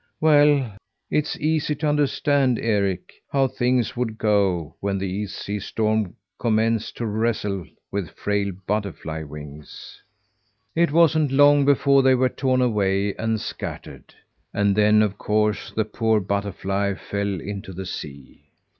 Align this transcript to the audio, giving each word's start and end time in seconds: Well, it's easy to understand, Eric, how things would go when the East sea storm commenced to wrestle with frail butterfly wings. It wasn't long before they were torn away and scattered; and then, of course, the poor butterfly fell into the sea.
Well, 0.19 0.73
it's 1.11 1.39
easy 1.39 1.75
to 1.75 1.87
understand, 1.87 2.57
Eric, 2.57 3.13
how 3.31 3.47
things 3.47 3.95
would 3.95 4.17
go 4.17 4.73
when 4.79 4.97
the 4.97 5.05
East 5.07 5.37
sea 5.37 5.59
storm 5.59 6.15
commenced 6.39 6.97
to 6.97 7.05
wrestle 7.05 7.67
with 7.91 8.09
frail 8.17 8.51
butterfly 8.65 9.21
wings. 9.21 10.01
It 10.73 10.89
wasn't 10.91 11.31
long 11.31 11.65
before 11.65 12.01
they 12.01 12.15
were 12.15 12.29
torn 12.29 12.63
away 12.63 13.13
and 13.13 13.39
scattered; 13.39 14.15
and 14.55 14.75
then, 14.75 15.03
of 15.03 15.19
course, 15.19 15.69
the 15.69 15.85
poor 15.85 16.19
butterfly 16.19 16.95
fell 16.95 17.39
into 17.39 17.71
the 17.71 17.85
sea. 17.85 18.45